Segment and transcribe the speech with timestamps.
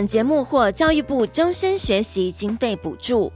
[0.00, 3.30] 本节目获教育部终身学习经费补助。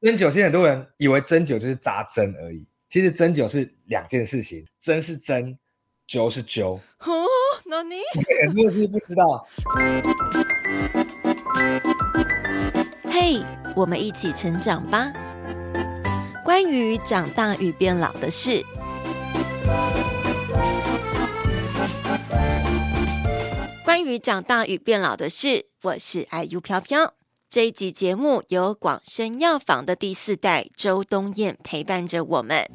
[0.00, 5.56] 针灸，现在很多人以为针灸就是扎针而已，其实针灸是两件事情，针是针，
[6.08, 6.74] 灸是灸。
[6.98, 7.24] 哦，
[7.66, 8.00] 那你
[8.44, 9.46] 很多人是不知道。
[13.04, 13.44] 嘿，hey,
[13.76, 15.12] 我们一起成长吧。
[16.44, 18.64] 关于长大与变老的事，
[23.84, 27.14] 关于长大与变老的事，我是 IU 飘飘。
[27.48, 32.68] 这一集节目由广生药房的第四代周东彦陪伴着我们。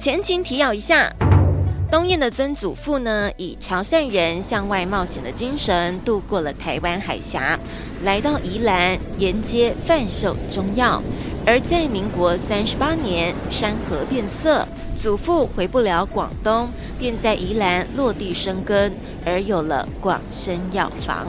[0.00, 1.12] 前情提要一下。
[1.88, 7.58] 东燕的曾祖父呢，以潮汕人向外冒险的精神渡过了台湾海峡，
[8.02, 11.00] 来到宜兰沿街贩售中药。
[11.46, 14.66] 而在民国三十八年，山河变色，
[15.00, 18.92] 祖父回不了广东，便在宜兰落地生根，
[19.24, 21.28] 而有了广生药房。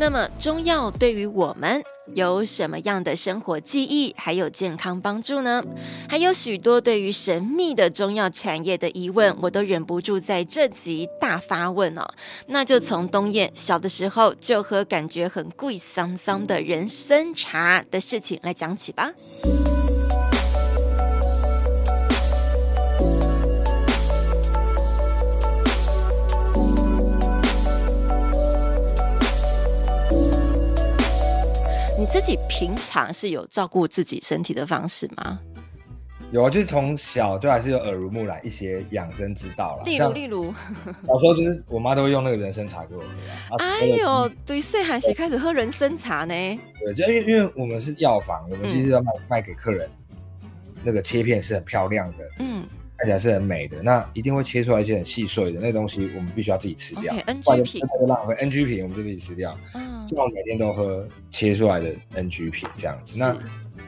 [0.00, 1.82] 那么，中药对于我们
[2.14, 5.60] 有什么样的生活记忆，还有健康帮助呢？
[6.08, 12.06] 还有许多对于神秘的中药产业的疑问，我都忍不住在这集大发问哦。
[12.46, 19.12] 那就从东燕小的时候就喝感觉很贵桑桑的人参茶的事情来讲起吧。
[32.18, 35.38] 自己平常是有照顾自己身体的方式吗？
[36.32, 39.84] 有啊，就是从小就还是有耳濡目染一些养生之道了。
[39.84, 40.52] 例如，例如，
[41.06, 43.56] 小时候就是我妈都会用那个人参茶给我喝。
[43.58, 46.34] 哎呦，对，岁寒时开始喝人参茶呢？
[46.80, 49.88] 对，就因为因为我们是药房，我们其实要卖、嗯、卖给客人，
[50.82, 57.14] 那个切片是很漂亮的，嗯，看起来是很美的，那一定会切出来一些很细碎的那个东西，我们必须要自己吃掉。
[57.26, 59.56] NG 品，不浪费 NG 品，我们就自己吃掉。
[59.74, 63.36] 嗯希望每天都喝切出来的 NG 品这样子，那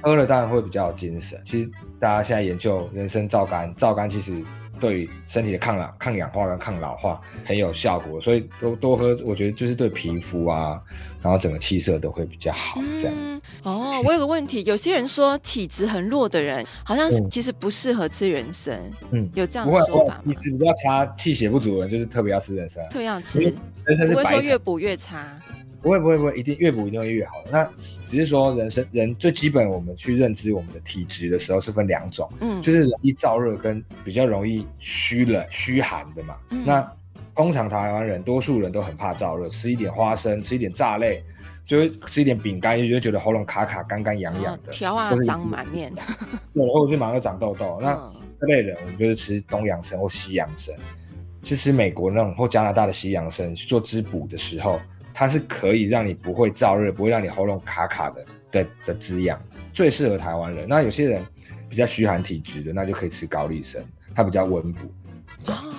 [0.03, 1.41] 喝了当然会比较有精神。
[1.45, 4.35] 其实大家现在研究人参皂苷，皂苷其实
[4.79, 10.81] 对身体的抗老、抗氧化跟抗老化很有效果，所以多多喝，我觉得就是对皮肤啊，
[11.23, 12.81] 然后整个气色都会比较好。
[12.99, 18.79] 这样、嗯、哦，我有个问题，有些人说体质很弱的人，好像是其实不适合吃人参，
[19.11, 20.23] 嗯，有这样的说法吗？
[20.27, 25.39] 体质比较差、气血不足的人，就是特别要吃人参，特别要吃，人参是不会说越补越差。
[25.83, 27.43] 不会不会不会，一定越补一定会越好。
[27.51, 27.65] 那
[28.07, 36.37] 只是说人生人最基本，我们去认知我们的体质的时候是分两种，嗯，就是容易燥热跟比较容易虚冷虚寒的嘛。
[36.51, 36.87] 嗯、那
[37.35, 41.25] 通常台湾人多数人都很怕燥热，吃一点花生，吃一点炸类，
[41.65, 45.91] 就会吃一点饼干，就会觉得喉咙卡卡、干干痒痒的，条啊长满面，
[46.53, 47.79] 对，或者是马上就长痘痘。
[47.81, 47.95] 那
[48.39, 50.75] 这类人，我们就是吃东洋参或西洋参，
[51.43, 54.79] 是吃美国那种或加拿大的西洋参去做滋补的时候。
[55.13, 59.41] 它是可以让你不会燥热，不会让你喉咙卡卡的的的滋养，
[59.73, 60.67] 最适合台湾人。
[60.69, 61.25] 那有些人
[61.69, 63.83] 比较虚寒体质的，那就可以吃高丽参，
[64.15, 64.93] 它比较温补。
[65.47, 65.73] 哦，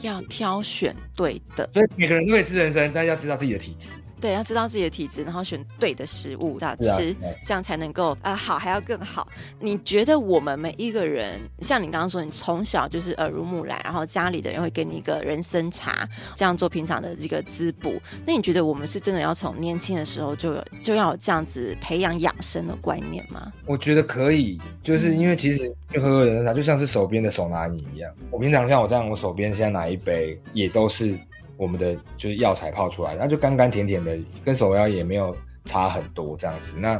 [0.00, 3.92] 要挑选对的，所以每个人都可以吃人参，但要知道自己的体质。
[4.20, 9.26] 对，要知道自己的体质，然后选对的食物要吃，啊、这样才能够呃好，还要更好。
[9.58, 18.00] 你觉得我们每一个人，像你刚刚说，你从小就是耳濡目染，然后家里的人会给你一个人参茶，这样做平常的这个滋补。
[18.26, 23.52] 那你觉得我们是真的要从年轻的时候就有就要有这样子培养养生的观念吗？
[23.66, 28.12] 我觉得可以，就是因为其实就喝喝人参茶，就像是手边的手拿饮一样。
[28.30, 31.18] 我平常像我这样，我手边现在拿一杯也都是。
[31.60, 35.36] 我们的就是药材泡出来，然后就甘甘甜甜的，跟手摇也没有
[35.66, 36.80] 差很多这样子。
[36.80, 36.98] 那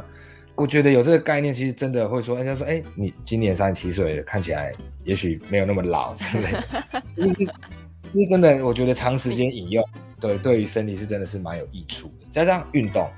[0.53, 4.71] 我觉得有这个概念，其实真的会说，人家说，哎，你今年三十七岁，看起来
[5.03, 6.63] 也许没有那么老之类的。
[8.13, 9.83] 因为真的，我觉得长时间饮用，
[10.21, 12.27] 对，对于身体是真的是蛮有益处的。
[12.31, 13.09] 加上运动，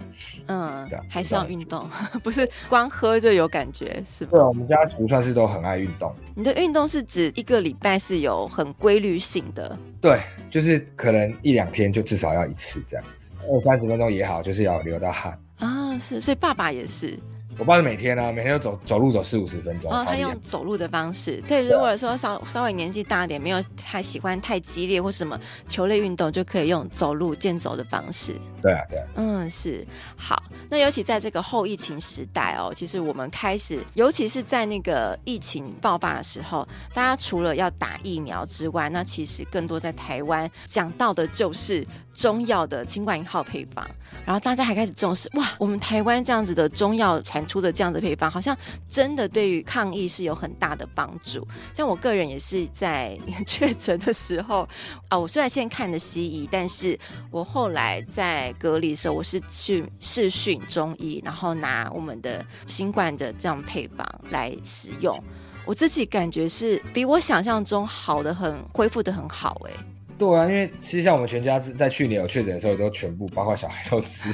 [0.47, 1.87] 嗯，对，还是要运动，
[2.23, 4.31] 不是光喝就有感觉，是吧？
[4.31, 6.11] 对，我们家族算是都很爱运动。
[6.33, 9.77] 你的运动是指一个礼拜是有很规律性的？
[10.01, 10.19] 对。
[10.49, 15.35] 就是可能一两天就至少要一次这样子，二三十分钟也好，就是要流到汗。
[15.57, 17.17] 啊，是，所以爸爸也是。
[17.57, 19.91] 我爸是每天啊，每天都走走路走四五十分钟。
[19.91, 21.41] 哦，他用走路的方式。
[21.47, 28.33] 对，如果说稍稍微年纪大一点，没有太喜欢太激烈或什么球类运动，就可以用走路健走的方式。
[28.61, 29.05] 对啊，对啊。
[29.15, 29.85] 嗯，是。
[30.15, 41.85] 好，那尤其在这个后疫情时代哦，其实我们开始，尤其是在那个疫情爆发的时候，大家除了要打疫苗之外，那其实更多在台湾讲到的就是。
[42.13, 43.85] 中药的清冠一号配方，
[44.25, 48.55] 然后大家还开始重视哇，我们台湾这样子的中药产出的这样子配方，好像
[48.87, 51.45] 真的对于抗疫是有很大的帮助。
[51.73, 53.17] 像我个人也是在
[53.47, 54.67] 确诊的时候
[55.09, 56.97] 啊，我虽然现在看的西医，但是
[57.31, 65.21] 我后来在隔离的时候，我是去试训中医，然后拿我们的新冠的这样配方来使用，
[65.65, 69.71] 我自己感觉是比我想象中好的很，恢复得很好哎、
[70.17, 74.29] 对啊，因为其实像我们全家在去年有确诊的时候，都全部包括小孩都吃，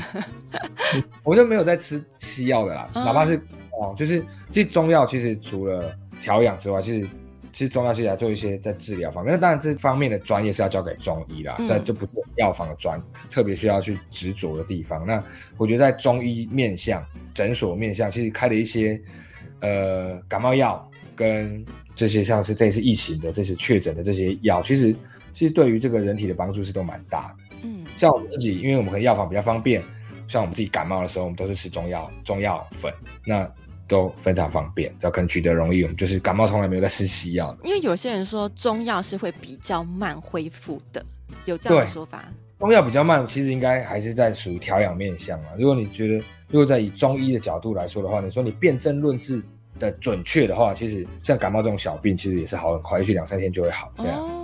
[1.23, 2.87] 我就没有在吃西药的啦。
[2.93, 3.37] 嗯、哪怕是
[3.71, 7.07] 哦，就是其实中药其实除了调养之外，其实
[7.53, 9.33] 其实中药其实还做一些在治疗方面。
[9.33, 15.07] 那当然这方面的专业是要交给中医啦，这、嗯、就不是药房的专特别需要去执着的地方。
[15.07, 15.23] 那
[15.57, 17.03] 我觉得在中医面向
[17.33, 19.01] 诊所面向，其实开了一些
[19.61, 21.65] 呃感冒药跟
[21.95, 24.93] 这些像是这次疫情的这些确诊的这些药，其实。
[25.39, 29.81] 其实对于这个人体的帮助是都蛮大的，嗯，像我们自己，因为我们可能药房比较方便，
[30.27, 32.93] 像我们自己感冒的时候，我们都是吃中药，中药粉，
[33.25, 33.49] 那
[33.87, 35.81] 都非常方便，要可能取得容易。
[35.83, 41.01] 我们就是感冒从来没有在吃西药的，因为有些人说中药是会比较慢恢复的，
[41.45, 42.25] 有这样的说法。
[42.59, 45.51] 中药比较慢，其实应该还是在属于调养面向啊。
[45.57, 46.15] 如果你觉得，
[46.49, 49.41] 如果在以中医的角度来说的话，你说你辨证论治
[49.79, 54.17] 的准确的话，其实像感冒这种小病，其实也是好很快，也许两三天就会好，对啊。
[54.17, 54.35] 哦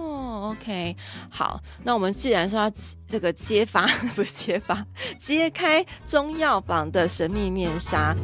[0.62, 0.96] OK，
[1.30, 2.72] 好，那我们既然说要
[3.06, 3.86] 这个揭发，
[4.16, 4.86] 不是揭发，
[5.18, 8.16] 揭开中药房的神秘面纱。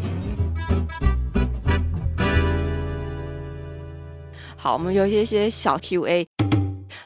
[4.56, 6.26] 好，我们有一些小 Q&A，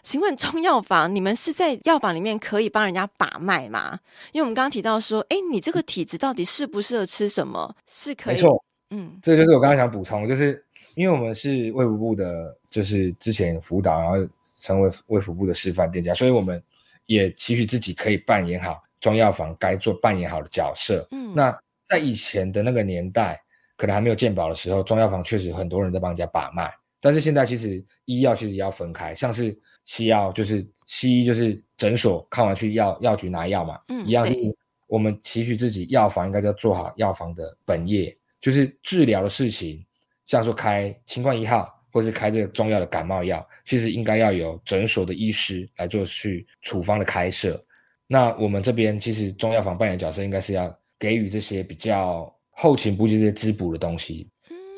[0.04, 3.98] 请问中药房，你们是在药房里面可以帮人家把脉吗？
[4.32, 7.76] 因为我们刚刚提到说，哎，你这个体质到底适不适合吃什么？
[7.88, 10.64] 是可以，没错，嗯，这就是我刚刚想补充，就是
[10.94, 14.18] 因为我们是卫福部的，就是之前辅导，然后。
[14.66, 16.62] 成为卫福部的示范店家，所以我们
[17.06, 21.08] 也期许自己可以扮演好中药房该做扮演好的角色。
[21.12, 21.56] 嗯，那
[21.88, 23.40] 在以前的那个年代，
[23.78, 26.74] 可能还没有健保的时候，中药房确实很多人在帮人家把脉。
[27.00, 34.40] 但是现在其实医药其实也要分开，像是西药就是西医就是诊所看完去药药局拿药嘛，嗯，一样就是
[34.88, 39.86] 我们期许自己药房应该要做好药房的本业，就是治疗的事情，
[40.26, 41.72] 像说开清冠一号。
[41.96, 47.66] 或是开这个中药的感冒药，其实应该要有诊所的医师来做去处方的开设。
[48.06, 54.30] 那我们这边其实中药房扮演的角色，应该是要给予这些比较后勤补给这些滋补的东西。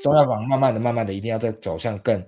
[0.03, 2.23] 中药房慢慢的、慢慢的，一定要再走向更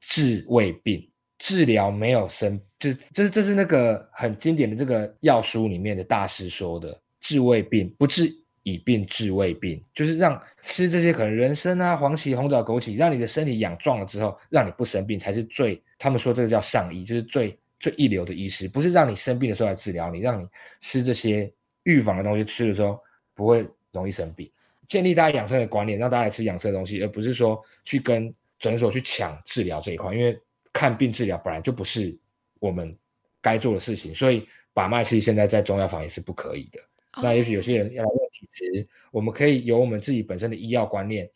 [0.00, 1.02] 治胃病，
[1.38, 8.30] 治疗没有生，就就是这是那个很经典的这个药书里面的大师说的，治胃病不治。
[8.62, 20.46] 以病治未病，就是让吃这些可能人参啊、黄芪、红枣、枸杞，让你的身体养壮了之后，让你不生病，才是最他们说这个叫上医，就是最最一流的医师，不是让你生病的时候来治疗你，让你
[20.80, 21.50] 吃这些
[21.84, 23.00] 预防的东西，吃的时候
[23.34, 24.50] 不会容易生病。
[24.86, 30.38] 建立大家养生的观念，让大家来吃养生的东西，而不是说去跟诊所去抢治疗这一块，因为
[30.72, 32.14] 看病治疗本来就不是
[32.58, 32.94] 我们
[33.40, 36.80] 该做的事情，所以把脉其实现在在中药房也是不可以的。
[37.22, 41.28] 那也许有些人要来问体质，我们可以有我们自己本身的医药观念，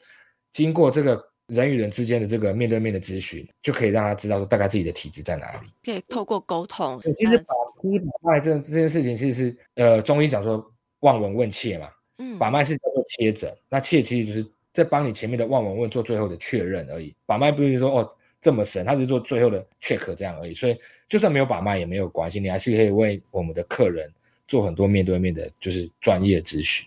[0.53, 5.67] 经过这个人与人之间的这个面对面的咨询，就可以让他知道说大概自己的体质在哪里。
[5.83, 7.01] 可以透过沟通。
[7.17, 7.55] 其实把
[8.23, 10.65] 把脉这这件事情，其实是呃中医讲说
[11.01, 11.89] 望闻问切嘛，
[12.19, 17.15] 嗯，把脉是叫做切诊，那切其实就是在帮你前面的望闻问做最后的确认而已。
[17.27, 20.55] 把脉不是说哦这么神，他是做最后的 check 这样而已。
[20.55, 20.79] 所以
[21.09, 24.11] 就算没有把脉也没有关系，你还是可以为我们的客人。
[24.47, 26.87] 做很多面对面的，就是专业咨询。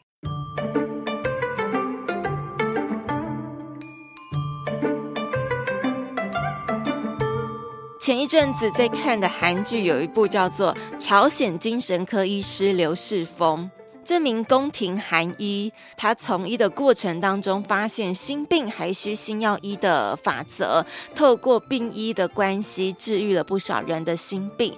[8.00, 13.70] 前一阵子在看的韩剧有一部叫做《朝鲜精神科医师刘世峰》。
[14.08, 24.74] 这名宫廷韩医，他从医的过程当中，发现心病还需心药医的法则，透过病医的关系，治愈了不少人的心病，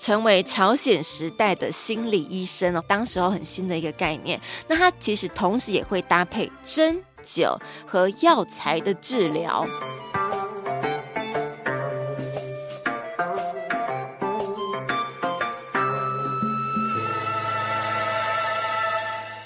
[0.00, 2.82] 成为朝鲜时代的心理医生哦。
[2.88, 4.40] 当时候很新的一个概念。
[4.66, 9.64] 那他其实同时也会搭配针灸和药材的治疗。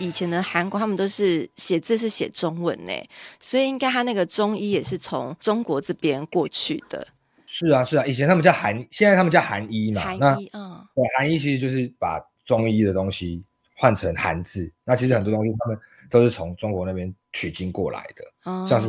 [0.07, 2.93] 以前的韩国他们都是写字是写中文呢，
[3.41, 7.09] 所以应该他那个中医也是从中国这边过去的。
[7.45, 10.01] 是啊，是啊，以前他们叫韩，现在他们叫韩医嘛。
[10.03, 13.43] 韩医，嗯，对，韩医其实就是把中医的东西
[13.75, 14.73] 换成韩字。
[14.85, 18.89] 那其实很多东西他们都是从中国那边取经过来的，嗯、像是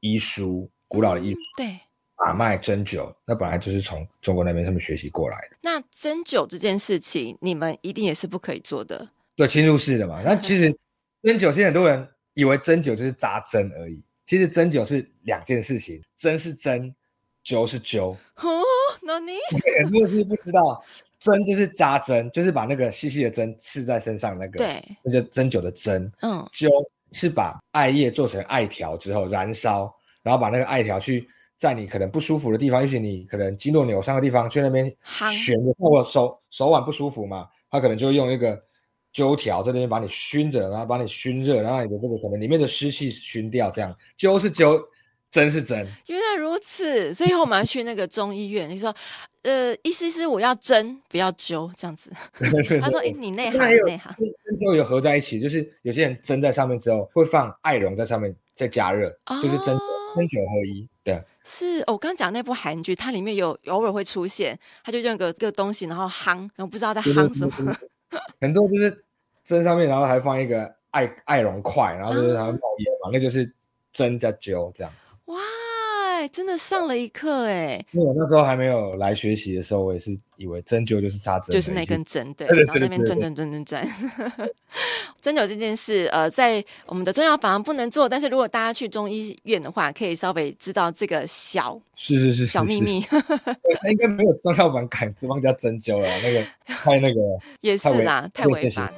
[0.00, 1.80] 医书，古老的医书，嗯、对，
[2.16, 5.56] 把脉针灸，那本来就是从中国那边他们学习过来的。
[5.62, 9.10] 那针灸这件事情，你们一定也是不可以做的。
[9.36, 10.22] 对，侵入式的嘛。
[10.24, 10.74] 那其实
[11.22, 16.94] 针灸，现在很多人以为针灸就是扎针而已，其实针灸是两件事情，针是针。
[17.46, 18.62] 灸是灸哦，
[19.02, 19.32] 那你
[19.84, 20.82] 很多人是不知道，
[21.18, 26.10] 针就是扎针，就是把那个细细的针刺在身上那个，对，那叫针灸的针。
[26.22, 26.70] 嗯，灸
[27.12, 34.90] 是把艾叶做成艾条之后燃烧，然后把那个艾条去在你可能不舒服的地方，也许你可能肌肉扭伤的地方，去那边
[35.30, 38.58] 悬着，或手手腕不舒服嘛，他可能就用一个
[39.14, 44.84] 灸条在那边把你熏着，然后把你熏热，然后你的这个可能里面的湿气熏掉，这样灸是灸。
[45.30, 47.12] 针是针，原来如此。
[47.12, 48.94] 所以后我们要去那个中医院，你说，
[49.42, 52.12] 呃，意思是我要针，不要灸，这样子。
[52.80, 54.14] 他说，哎、欸，你内行内行。
[54.16, 59.76] 针灸有合在一起，就是有些人针在上面之后，会放艾绒在上面再加热，哦、就是针
[60.14, 60.88] 针灸合一。
[61.02, 67.76] 对，是我刚讲那部韩剧，它里面有偶尔会出现，他就用个个东西，然后夯，然后不知道在夯什么。
[68.44, 69.04] 很多就是
[69.42, 73.50] 针上面，然后还放一个艾艾绒块，然后就是它会冒烟嘛，那就是
[73.90, 74.92] 针加灸这样。
[75.24, 75.40] 哇，
[76.28, 77.84] 真的上了一课哎！
[77.92, 83.88] 因为我那时候还没有来学习的时候，我也是以为针灸就是扎针，就是那根针，对，然后那边转转转转转。
[85.20, 93.02] 针灸这件事，呃，在我们的中药房不能做，但是如果大家去中医院的话，可以稍微知道这个小是是是小秘密。
[93.82, 97.20] 那应该没有中药房敢 帮人家针灸了，那个太那个
[97.60, 98.92] 也是啦，太违法。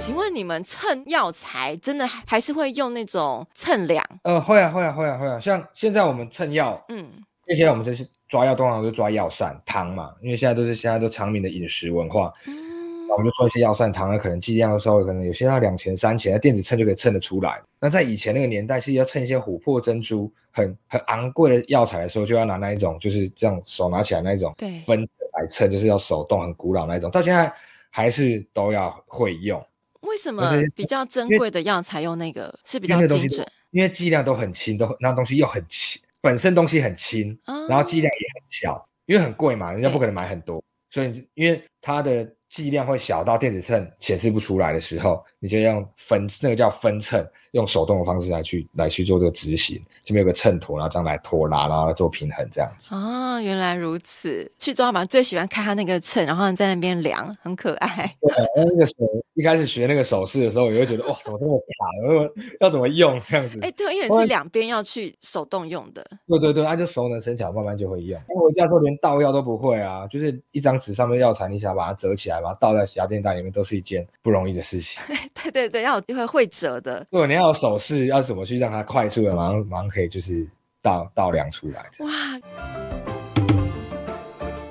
[0.00, 4.02] 请问你们称药材真的还是会用那种称量？
[4.22, 5.38] 呃，会啊，会啊，会啊，会啊。
[5.38, 17.60] 像现在我们称药，嗯，因为现在我们就是抓药通常都是抓药膳汤嘛，因为现在都是现在都长民的饮食文化，嗯，我们就做一些药膳汤，那可能剂量的时候，可能有些要两钱三钱，那电子秤就可以称得出来。
[17.78, 25.06] 那在以前那个年代，是要称一些琥珀珍珠很很昂贵的药材的时候，就要拿那一种，就是这样手拿起来那一种，对，分
[25.38, 27.52] 来称，就是要手动，很古老那一种，到现在
[27.90, 29.62] 还是都要会用。
[30.00, 33.46] 为什么比较珍贵的药材用那个是比较精准？
[33.70, 42.28] 因为剂量都很轻，都那东西又很轻，本身东西很轻，嗯、然后剂量也很小，因为很贵嘛，人家不可能买很多，所以因为它的。
[42.50, 49.82] 剂量会小到电子秤显示不出来的时候，你就用分那个叫分秤，用手动的方式来去来去做这个执行。
[50.04, 52.94] 这边有个秤砣，然后这样来拖拉，然后来做平衡这样子。
[52.94, 54.50] 哦，原来如此。
[54.58, 57.88] 去中药房最喜欢看他那个秤，然后在那边量，很可爱。
[58.20, 58.94] 对，那个手
[59.34, 62.42] 一开始学那个手势的时候，我会觉得哇，怎么这么卡？
[62.60, 63.58] 要怎么用这样子？
[63.62, 66.04] 哎、欸，对，因为是两边要去手动用的。
[66.26, 68.20] 对对对，那就熟能生巧，慢慢就会用。
[68.28, 72.40] 因为我家说连倒药都不会啊，就是一张纸上面药材，你想把它折起来。
[72.40, 75.00] 把它倒在夹电袋里面都是一件不容易的事情。
[75.34, 77.06] 对对对，要有机会会折的。
[77.10, 80.48] 如果，你要有手势，要怎么去让它快速的马上马上可以就是
[80.82, 81.84] 倒倒量出来。
[82.00, 82.10] 哇！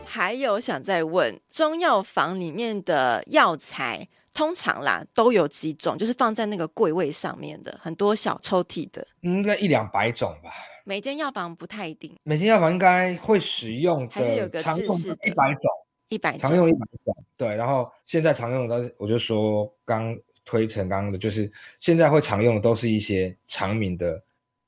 [0.05, 5.97] 还有想再问，中药房里面的药材通常啦都有几种？
[5.97, 10.51] 就是放在那个柜位上面的很多小抽屉的，应该一两百种吧。
[10.83, 15.61] 每间药房不太一定，每间药房应该会使用的，还是有个制式的一百种。
[16.09, 20.17] 一百常用一百种，对，然后现在常用的我就说刚
[20.49, 24.19] 推陈刚刚的，就是现在会常用的都是一些常民的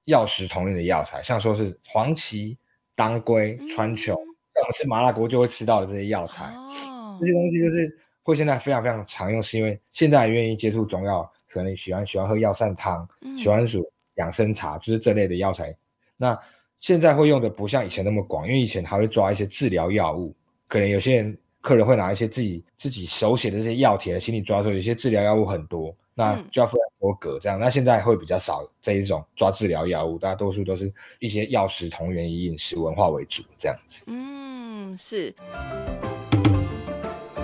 [0.06, 2.56] 药食同源的药材，像说是黄芪、
[2.94, 13.84] 当归、川穹，像我们吃麻辣锅就会吃到的这些药材，哦、这些东西就是会现在非常非常常用，是因为现在愿意接触中药，可能喜欢喜欢喝药膳汤，嗯、喜欢煮
[14.18, 15.76] 养生茶，就是这类的药材。
[16.16, 16.38] 那
[16.80, 20.36] 现在会用的不像以前那么广，因为以前还会抓一些治疗药物。
[20.68, 27.60] 可能有些人客人会拿一些自己自己手写的这些药帖来心里抓住，有些治疗药物很多，那就要分很多格这样。
[27.60, 34.04] 嗯、那现在会比较少这一种抓治疗药物，大多数都是一些药食同源，以饮食文化为主这样子。
[34.08, 35.34] 嗯，是。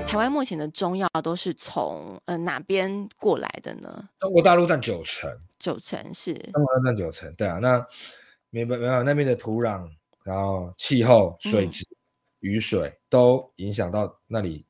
[0.08, 4.10] 台湾目前的中药都是从呃哪边过来的呢？
[4.20, 7.60] 中国大陆占九成，九成是中国大陆占九成，对啊。
[7.60, 7.86] 那
[8.50, 9.88] 没没没有那边的土壤，
[10.24, 11.86] 然后气候、水质。
[11.92, 11.97] 嗯
[12.39, 14.65] 雨水都影响到那里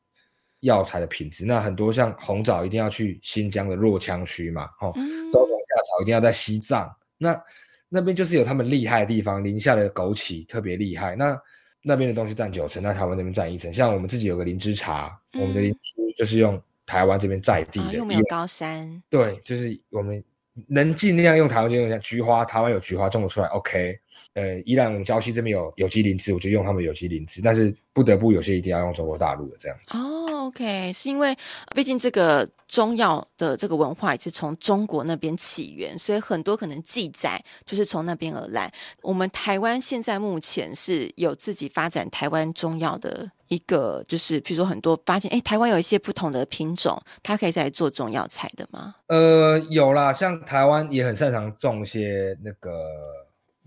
[0.62, 1.46] 药材的品质。
[1.46, 4.92] 那很多像红枣一定要去新疆的若羌区嘛，哦，
[5.32, 6.90] 多种夏草一定要在西藏。
[7.18, 7.42] 那
[7.90, 11.16] 那边就是有他们厉害的地方，宁夏的枸杞特别厉害。
[11.16, 11.40] 那
[11.82, 13.72] 那边的东西占九成，那台湾那边占一成。
[13.72, 20.22] 像我们自己有个灵芝茶，我们的灵芝就是用台湾这边在地又没有高山，对，就是我们
[20.68, 24.00] 能尽量用台湾就用，像菊花，台湾有菊花种得出来，OK。
[24.34, 29.98] 呃，宜兰我们礁溪这边有有机灵芝，我就用他们有机灵芝，但是不得不有些一定要用中国大陆的这样子。
[29.98, 31.36] 哦，OK，是因为
[31.74, 38.72] 毕竟这个中药的这个文化也是从中国那边起源，所以很多可能记载就是从那边而来。
[39.02, 48.96] 我们台湾现在目前是有自己发展台湾中药的一个，就是譬如说很多发现，哎，台湾有一些不同的品种，它可以再来做中药材的吗？
[49.08, 52.72] 呃，有啦，像台湾也很擅长种一些那个。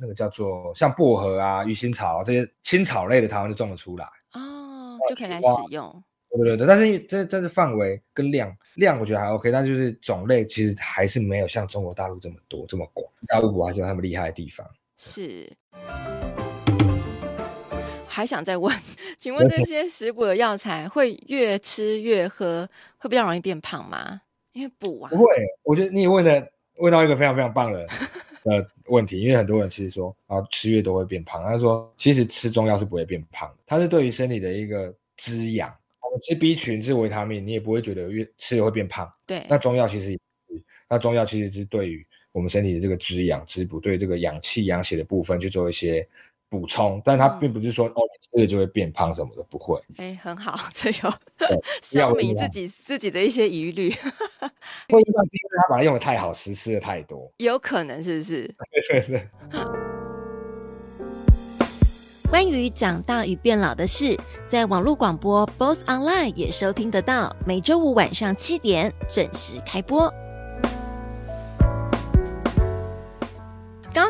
[0.02, 6.02] 那个叫做像薄荷啊、鱼腥草啊这些青草类的，台湾就种得出来哦，就可以来使用。
[6.30, 13.06] 对对对，但是这但是范围跟量量，我觉得还 OK，但就是种类其实还是没有像中国大陆这么多这么广。
[13.28, 14.66] 大陆还是有他们厉害的地方。
[14.96, 15.54] 是，
[18.08, 18.74] 还想再问，
[19.20, 24.22] 请问这些食补的药材会越吃越喝，会比较容易变胖吗？
[24.52, 25.26] 因为补啊，不会。
[25.62, 27.86] 我觉得你问的问到一个非常非常棒的。
[28.42, 31.44] 呃问题，因为很多人其实说啊，吃越多会变胖。
[31.44, 35.68] 他说，其实吃中药是不会变胖的，它是对于身体的一个滋养。
[36.00, 39.12] 我们吃 B 群是维他命，你也不会觉得越吃了会变胖。
[39.26, 46.08] 对，那中药其实也是，那中药其实是对于我们身体的这个滋养、滋补，对这个养气、养血的部分去做一些
[46.50, 47.00] 补充。
[47.02, 49.80] 但它并不是说、嗯、哦，你吃了就会变胖什么的，不会。
[49.96, 51.14] 哎，很好， 这有
[51.80, 53.90] 消弭自己自己的一些疑虑。
[54.90, 55.14] 会因为
[55.62, 58.42] 他把它用的太好实施的太多，有可能是不是？
[58.90, 59.28] 对对对。
[62.30, 64.16] 关于长大与变老的事，
[64.46, 70.08] 在网络广播 BOSS Online 也收听得到，每周五晚上七点准时开播。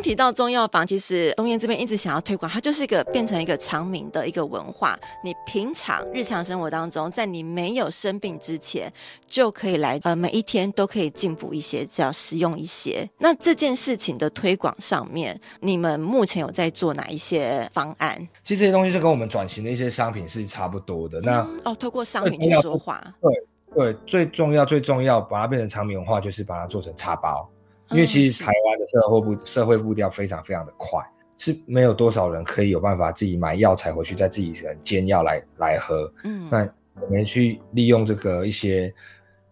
[0.01, 4.99] 提到中药房，其实东燕这边一直想要推广，它就是一个变成一个常民的一个文化。
[5.23, 8.93] 你平常日常生活当中，在你没有生病之前，
[9.27, 13.09] 就可以来，呃，每一天都可以进补一些，只要食用一些。
[13.19, 18.17] 那这件事情的推广上面，你们目前有在做哪一些方案？
[18.43, 21.21] 其实这些东西就跟我们转型的一些商品是差不多的。
[21.21, 27.49] 那、哦，透过商品去说话，对对，最重要最重要，把它变成常民文化，就是把它做成茶包。
[27.91, 31.03] 因为其实台湾的社会步社会步调非常非常的快，
[31.39, 36.13] 是没有多少人可以有办法自己买药材回去再自己人煎药来来喝。
[36.25, 36.69] 嗯，那
[37.01, 38.93] 我们去利用这个一些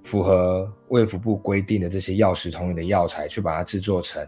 [0.02, 4.26] 符合卫福部规定的这些药食同源的药材，去把它制作成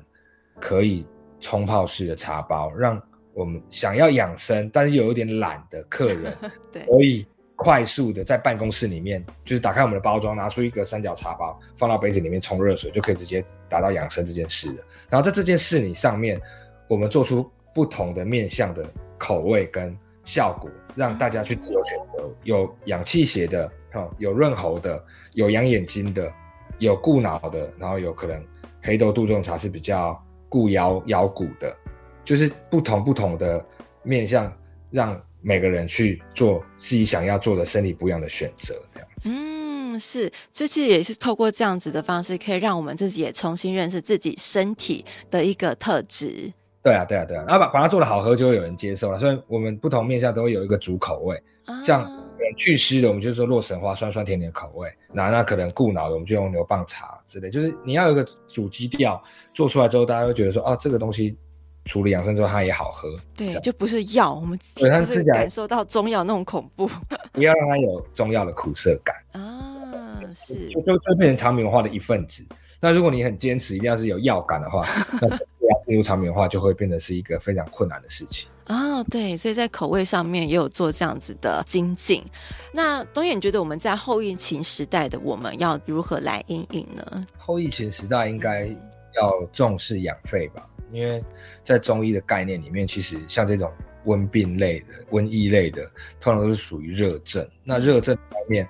[0.58, 1.06] 可以
[1.38, 3.00] 冲泡式的茶包，让
[3.32, 6.36] 我们想要养生但是又有点懒的客人，
[6.72, 7.26] 对，可以。
[7.62, 14.84] 快速的在办公室里面，就是打开我们的包装，拿出一个三角茶包，放到杯子里面冲热水，就可以直接达到养生这件事了。
[15.10, 16.40] 然后在这件事你上面，
[16.88, 19.94] 我们做出不同的面向的口味跟
[20.24, 22.30] 效果，让大家去自由选择。
[22.44, 23.70] 有养气血的，
[24.16, 26.32] 有润喉的，有养眼睛的，
[26.78, 28.42] 有固脑的，然后有可能
[28.82, 30.18] 黑豆杜仲茶是比较
[30.48, 31.76] 固腰腰骨的，
[32.24, 33.62] 就是不同不同的
[34.02, 34.50] 面向
[34.90, 35.20] 让。
[35.42, 39.30] 每个人去做自己想要做的身体不一样的选择，这样子。
[39.32, 46.52] 嗯，是，这其实也是透过这样子的方式，可以让我们自己也重新认识自己身体的一个特质。
[46.82, 49.18] 对啊，对啊，对啊，然后把把它做的好喝，就会有人接受了。
[49.18, 52.10] 所以我们不同面向都会有一个主口味，啊、像
[52.56, 57.50] 祛湿的，我们就说洛神花，酸酸甜甜的口味；那那可能固脑的，我们就用牛蒡茶之类。
[57.50, 59.22] 就是你要有一个主基调，
[59.52, 61.36] 做出来之后，大家会觉得说，哦，这个东西。
[61.84, 63.08] 除了养生之后，它也好喝。
[63.36, 66.88] 对，就不是药，我们就是感受到中药那种恐怖。
[67.32, 70.20] 不要让它有中药的苦涩感啊！
[70.34, 72.44] 是，就就变成常民文化的一份子。
[72.80, 74.86] 那如果你很坚持，一定要是有药感的话，
[75.20, 79.02] 那要进入常民文化就会变得是一个非常困难的事情啊。
[79.04, 82.24] 对，所以在口味上面也有做这样子的精进。
[82.72, 87.26] 那东野，你觉得我们在后疫情时代的我们要如何来因应呢？
[87.36, 88.74] 后疫情时代应该
[89.16, 90.66] 要重视养肺吧。
[90.92, 91.24] 因为
[91.62, 93.72] 在中医的概念里面，其实像这种
[94.06, 95.84] 温病类的、瘟疫类的，
[96.18, 97.48] 通常都是属于热症。
[97.62, 98.68] 那热症方面，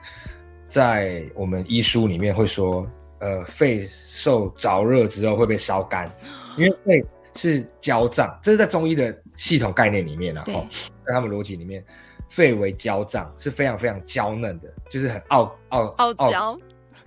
[0.68, 2.87] 在我们医书里面会说，
[3.20, 6.14] 呃，肺受着热之后会被烧干，
[6.59, 10.44] 因为肺是焦脏，这是在中医的系统概念里面啊。
[10.48, 10.68] 哦，
[11.07, 11.83] 在他们逻辑里面，
[12.29, 16.59] 肺为焦脏，是非常非常娇嫩的，就是很傲傲傲娇，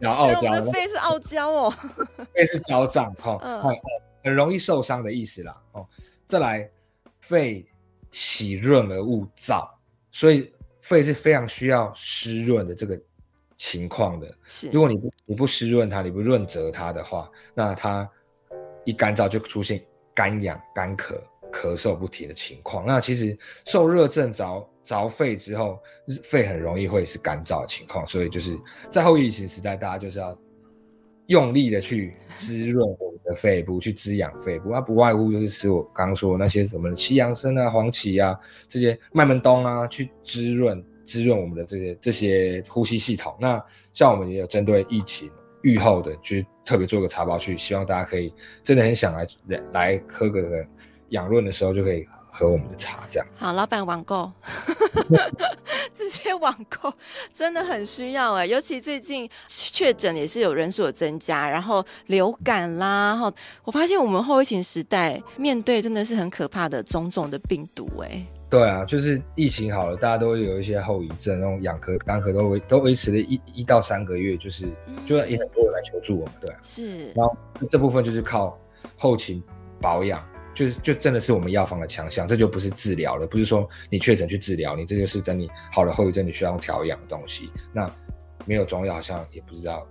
[0.04, 0.52] 然后傲娇。
[0.52, 1.74] 我的肺是傲娇哦，
[2.36, 3.40] 肺是娇脏哈。
[3.42, 3.76] 嗯
[4.26, 5.86] 很容易受伤的意思啦，哦，
[6.26, 6.70] 再来，
[7.20, 7.66] 肺
[8.10, 9.68] 喜润而恶燥，
[10.14, 10.50] 所以
[10.82, 12.98] 肺是非常需要湿润的这个
[13.58, 14.34] 情况的。
[14.48, 18.10] 是，如果你不你不湿润它，你不润泽它的话，那它
[18.86, 21.20] 一干燥就出现干痒、干咳、
[21.52, 22.86] 咳嗽不停的情况。
[22.86, 25.80] 那其实受热症着着肺之后，
[26.22, 28.58] 肺很容易会是干燥的情况，所以就是
[28.92, 30.38] 在后疫情时代，大家就是要
[31.28, 34.72] 用力的去滋润我们的肺部，去滋养肺部。
[34.72, 43.34] 它不外乎就是吃我刚刚说那些什么西洋参啊、黄芪啊这些麦门冬啊，去滋润滋润我们的这些这些呼吸系统。
[43.40, 49.28] 那像我们也有针对疫情预后的，去特别做个茶包去，希望大家可以真的很想来
[49.72, 50.68] 来喝个
[51.10, 52.06] 养润的时候就可以。
[52.36, 54.32] 喝我们的茶，这样好，老板网购，
[55.94, 56.92] 直接网购
[57.32, 63.32] 真的很需要哎，尤其最近确诊也是有人数有增加，然后流感啦，然后
[63.64, 68.26] 我发现我们后疫情时代面对真的是很可怕的种种的病毒哎。
[68.50, 77.36] 对啊，就是疫情好了，大家都会有一些后遗症，那种养咳、干咳都维都维持了一一到三个月，就是、嗯、就也很多人来求助我们，对啊，是，然后
[77.70, 78.56] 这部分就是靠
[78.98, 79.42] 后勤
[79.80, 80.24] 保养。
[80.54, 87.52] 就是就真的是我们药房的强项，这就不是治疗了，不是说你确诊去治疗，你这就是等你好了后遗症，你需要用调养的东西。
[87.72, 87.92] 那
[88.46, 89.88] 没有中药，好像也不知道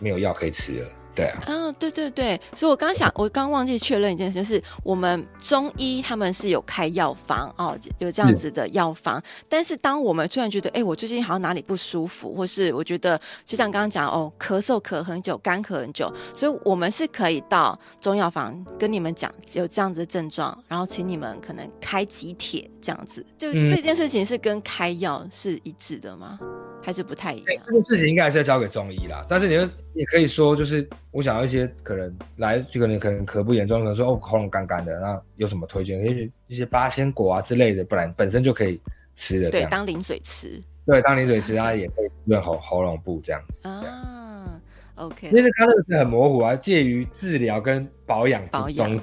[0.00, 0.88] 没有药可以吃了。
[1.14, 9.16] 对啊，嗯，对对对，所以我刚想，我刚忘记确认一件事，就是我们中医他们是有开药方哦，有这样子的药方。
[9.18, 23.24] 是但是当我们突然觉得，哎，我最近好像哪里不舒服，或是我觉得就像刚刚讲哦，咳嗽咳很久，干咳很久，所以我们是可以到中药房跟你们讲有这样子的症状，然后请你们可能开几帖这样子。
[23.36, 26.38] 就这件事情是跟开药是一致的吗？
[26.82, 27.64] 还是不太一样。
[27.66, 29.24] 这个事情应该还是要交给中医啦。
[29.28, 35.98] 但是你们也可以说，就是我想要一些可能来，就可能可能咳不严重，可能说哦喉咙干干的，那有什么推荐？
[36.00, 38.80] 也许一些八仙果啊之类的，不然本身就可以
[39.16, 39.50] 吃的。
[39.50, 40.60] 对，当零水吃。
[40.84, 43.60] 对，当零水吃，它也可以润喉喉咙部这样子。
[43.62, 44.60] 啊
[44.96, 45.28] ，OK。
[45.28, 49.00] 因为它那个是很模糊啊，介于治疗跟保养之中。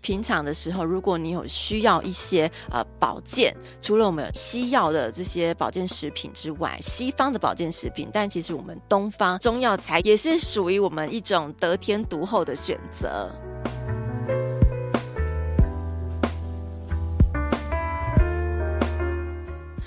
[0.00, 13.30] 平常的时候，如果你有需要一些呃保健，除了我们西药的这些保健食品之外，西方的保健食品，但其实我们东方中药材也是属于我们一种得天独厚的选择。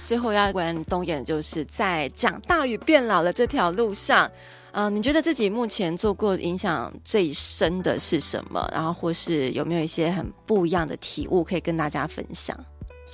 [0.06, 4.30] 最后要问东彦，就是在长大与变老的这条路上。
[4.74, 8.68] 嗯、呃，你觉得自己目前做过影响最深的是什么？
[8.74, 12.58] 然后或是有没有一些很不一样的体悟可以跟大家分享？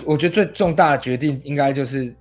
[0.05, 2.15] 我觉得最重大的决定应该就是，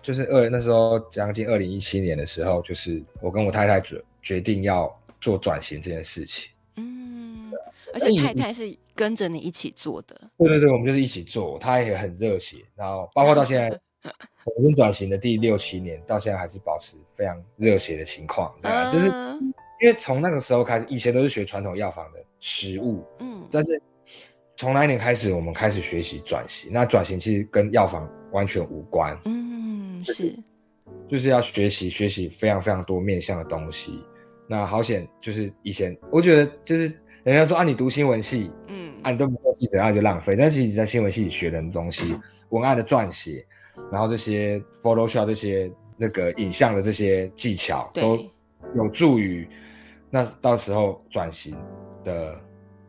[0.00, 4.88] 就是二那时候将近二零一七年的时候，就是我跟我太太决决定要
[5.20, 6.50] 做转型这件事情。
[6.76, 7.50] 嗯，
[7.92, 10.14] 而且太太是跟着你一起做的。
[10.38, 13.76] 对对对，我们就是一起做，她也很热血，然后包括到现在。
[14.56, 19.06] 我们转型的第六七年，到现在还是保持非常热血的情况，对啊，就是
[19.80, 23.80] 因为从那个时候开始，以前都是学传统药房的食物，嗯，但是
[24.54, 26.70] 从那一年开始，我们开始学习转型。
[26.70, 30.38] 那转型其实跟药房完全无关，嗯，是，
[31.08, 34.04] 就是要学习学习非常非常多面向的东西。
[34.46, 36.82] 那好险，就是以前我觉得就是
[37.22, 40.36] 人家说啊，你读新闻系，嗯，啊，你都不做记者，那就浪费。
[40.36, 42.14] 但其实，在新闻系里学的东西，
[42.50, 43.42] 文案的撰写。
[43.90, 48.18] 然后这些 Photoshop 这些那个影像的这些技巧都
[48.74, 49.48] 有助于，
[50.10, 51.56] 那到时候转型
[52.02, 52.34] 的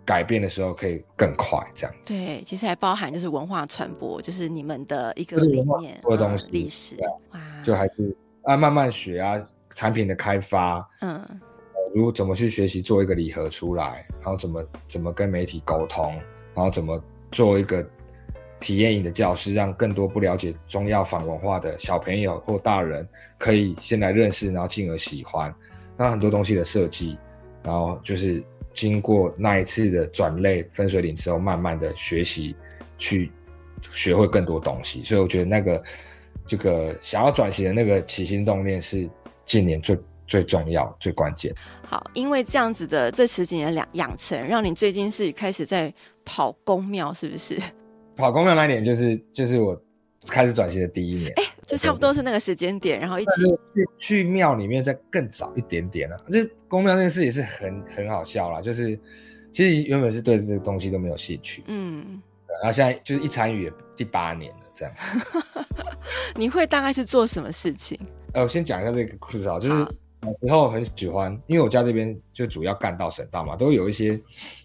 [0.04, 2.14] 改变的时候可以更快，这样子。
[2.14, 6.96] 对，其实还包含就是文化传播，就是你们的一个理念或东西、历史
[7.32, 9.40] 哇，就还是啊慢慢学啊，
[9.76, 11.22] 产品的开发，嗯，
[11.94, 16.14] 如果怎么去学习做一个礼盒出来，然后怎么怎么跟媒体沟通，
[16.54, 17.88] 然后怎么做一个。
[18.66, 25.54] 体验营的教室，让更多不了解中药房文化的小朋友或大人可以先来认识，然后进而喜欢。
[25.96, 27.16] 那很多东西的设计，
[27.62, 32.56] 然后就是经过那一次的转类分水岭之后，慢慢的学习，
[32.98, 33.32] 去
[33.92, 35.04] 学会更多东西。
[35.04, 35.84] 所以我觉得那个
[36.48, 39.08] 这个想要转型的那个起心动念是
[39.46, 41.54] 近年最最重要、最关键。
[41.86, 45.94] 好，因为这样子的这十几年两养成，让你最近是开始在
[46.26, 47.62] 跑宫庙，是不是？
[48.16, 49.80] 跑公庙那一年就是就是我
[50.28, 53.32] 开始转型的第一年，哎、欸，就差不多是那个时间点，然后一起
[53.74, 56.24] 去去庙里面再更早一点点了、啊。
[56.32, 59.00] 就公庙那件事也是很很好笑啦，就是
[59.52, 62.22] 其实原本是对这个东西都没有兴趣，嗯，
[62.62, 64.94] 然后现在就是一参与第八年了，这样。
[66.36, 68.00] 你会大概是做什么事情？
[68.34, 69.88] 呃，我先讲一下这个故事啊，就是。
[70.42, 74.16] 然后很喜欢，因为我家这边就主要干道省道嘛，都有一些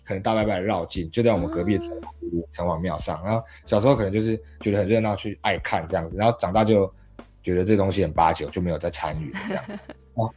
[0.04, 2.00] 可能大拜拜的绕境，就在我们隔壁的城
[2.50, 3.22] 城隍庙上。
[3.24, 6.16] 然后小时候可能就是觉得很热闹，去爱看这样子。
[6.16, 6.92] 然后长大就
[7.42, 9.64] 觉得这东西很八九，就没有再参与这样，
[10.14, 10.30] 哦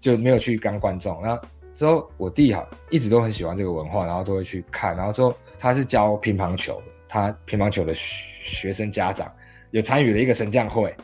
[0.00, 1.22] 就没有去当观众。
[1.22, 1.42] 然后
[1.74, 4.96] 之后我弟哈一直都很喜欢这个文化，然后都会去看。
[4.96, 9.30] 然后之后他是教乒乓球的，他乒乓球的学生家长，
[9.70, 10.94] 有参与了一个神将会，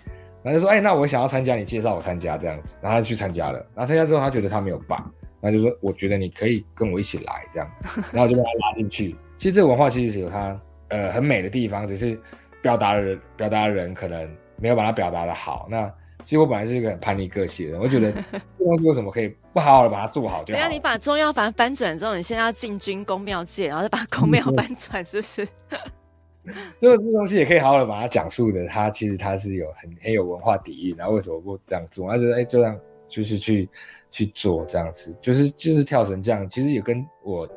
[0.44, 5.02] 然后就说，哎，那我想要参加，你介绍我参加这样子，然后他就去参加了，然后参加之后他觉得他没有办，
[5.40, 7.68] 然后就说，我觉得你可以跟我一起来这样，
[8.12, 9.16] 然后就把他拉进去。
[9.38, 12.20] 其实这个文化其实是有它呃很美的地方，只是
[12.60, 15.66] 表达的人表达的人可能没有把它表达的好。
[15.70, 15.90] 那
[16.24, 20.56] 其实我本来是一个很叛逆个性的人，我觉得这东西为什么可以不好好的把它做好就好？
[20.60, 25.46] 等下你把中药房翻转之后，你现在要进军宫庙界，然后再把宫庙 翻转，是不是？
[26.80, 32.10] 就 是这东西也可以好好的把它讲述的，它其实它是有很很有文化底蕴，然后为什么不这样做？
[32.10, 32.78] 他觉得哎，就这样
[33.08, 33.68] 就是去
[34.10, 37.48] 去做这样子，就是就是跳神将，其实也跟我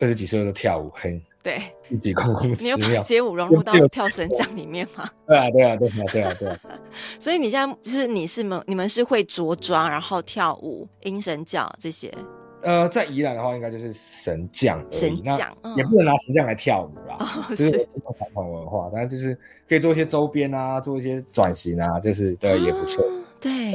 [0.00, 1.20] 二十几岁都跳舞很。
[1.40, 5.08] 对，一比空空，你有把街舞融入到跳神将里面吗？
[5.26, 6.58] 对啊，对啊，对啊，对啊，对啊。
[7.20, 12.12] 所以你现在就是你是们你们是会着装然后跳舞、音神教这些？
[12.62, 14.84] 呃，在宜兰的话，应该就是神将。
[14.90, 15.38] 神将
[15.76, 23.10] 也不能拿神将来跳舞啦，哦、是传统文化，但是就是可以做一些周边啊，做一些转型啊，就是对也不错、哦。
[23.40, 23.72] 对，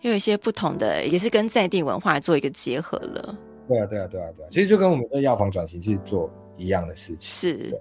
[0.00, 3.38] 又有一些不同的，也是跟在地文化做一个结合了。
[3.68, 6.30] 对啊，对啊，对啊，对啊，其实就跟我们的药房转型是做。
[6.56, 7.76] 一样的事情是，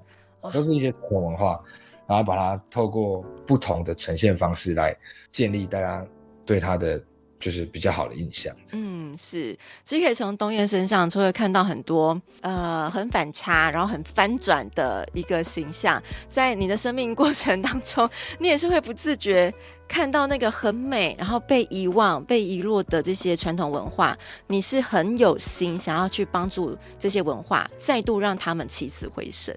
[0.52, 1.64] 都是一些传统文化，
[2.08, 4.98] 然后把它透过不同的呈现方式来
[5.32, 6.04] 建立大家
[6.44, 7.00] 对它的
[7.44, 8.56] 就是比较好的印象。
[8.72, 16.02] 嗯，是，其实可以从东燕身上，就会看到很多呃很反差，然后很翻转的一个形象。
[16.30, 19.54] 在你的生命过程当中，你也是会不自觉。
[19.86, 29.54] 看到那个很美，然后被遗忘、被遗落的这些传统文化，你是很有心想要去帮助这些文化，再度让他们起死回生。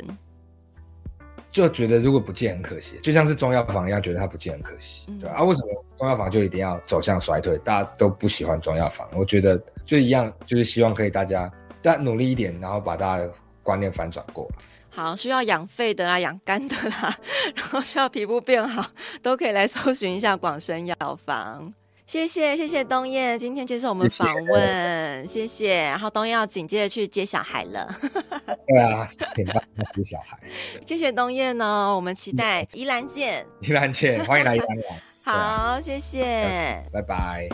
[1.57, 7.57] 就觉得如果不见很可惜，就像是中药房一样，觉得它不见很可惜，对、嗯、啊，为什么中药房就一定要走向衰退？
[7.65, 11.51] 大家都不喜欢中药房，我觉得就一样，就是希望可以大家
[11.83, 14.57] 再努力一点，然后把大家的观念反转过来。
[14.91, 17.17] 好，需要养肺的啦，养肝的啦，
[17.57, 18.91] 然后需要皮肤变好，
[19.23, 21.73] 都可以来搜寻一下广生药房。
[22.07, 25.83] 谢谢，谢谢东燕今天接受我们访问，谢谢。
[25.83, 27.87] 然后东燕要紧接着去接小孩了。
[28.69, 30.39] 对啊，点半要，接小孩。
[30.87, 33.45] 谢谢东燕哦，我们期待宜兰见。
[33.61, 35.01] 宜兰见，欢迎来宜兰玩。
[35.25, 37.49] 好，啊、谢谢，拜拜。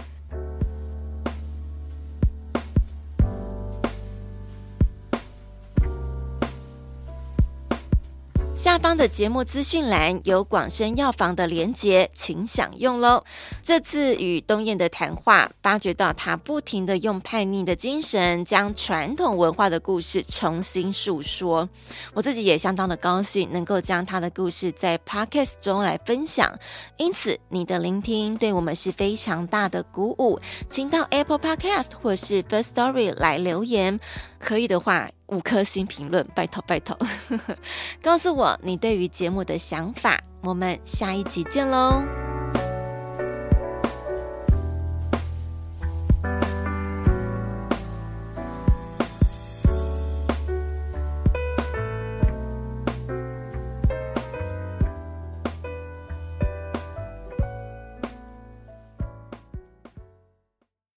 [8.63, 13.25] 下方的节目资讯栏有广生药房的连结，请享用喽。
[13.61, 21.69] 这次与东燕的谈话，发觉到他不停地用叛逆的精神，将传统文化的故事重新述说。
[22.15, 26.49] 我自己也相当的高兴，能够将他的故事在 Podcast 中来分享。
[26.99, 30.39] 因此，你的聆听对我们是非常大的鼓舞。
[30.71, 33.99] 请到 Apple Podcast 或是 First Story 来留言，
[34.39, 35.11] 可以的话。
[35.33, 36.97] 五颗星评论，拜托拜托，
[38.03, 42.32] 告诉我你对于节目的想法，我们下一集见喽。